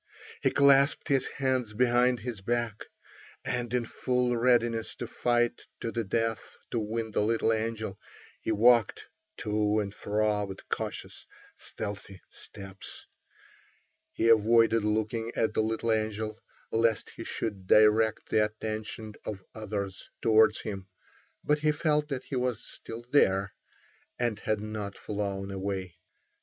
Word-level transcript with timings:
He 0.41 0.49
clasped 0.49 1.09
his 1.09 1.27
hands 1.27 1.75
behind 1.75 2.21
his 2.21 2.41
back, 2.41 2.87
and 3.45 3.71
in 3.71 3.85
full 3.85 4.35
readiness 4.35 4.95
to 4.95 5.05
fight 5.05 5.61
to 5.79 5.91
the 5.91 6.03
death 6.03 6.57
to 6.71 6.79
win 6.79 7.11
the 7.11 7.21
little 7.21 7.53
angel, 7.53 7.99
he 8.41 8.51
walked 8.51 9.09
to 9.45 9.79
and 9.79 9.93
fro 9.93 10.45
with 10.45 10.67
cautious, 10.69 11.27
stealthy 11.55 12.19
steps. 12.31 13.05
He 14.11 14.27
avoided 14.29 14.83
looking 14.83 15.33
at 15.35 15.53
the 15.53 15.61
little 15.61 15.91
angel, 15.91 16.39
lest 16.71 17.11
he 17.11 17.23
should 17.23 17.67
direct 17.67 18.27
the 18.29 18.43
attention 18.45 19.13
of 19.23 19.43
others 19.53 20.09
towards 20.19 20.61
him, 20.61 20.87
but 21.43 21.59
he 21.59 21.71
felt 21.71 22.07
that 22.09 22.23
he 22.23 22.35
was 22.35 22.63
still 22.65 23.05
there, 23.11 23.53
and 24.17 24.39
had 24.39 24.61
not 24.61 24.97
flown 24.97 25.51
away. 25.51 25.97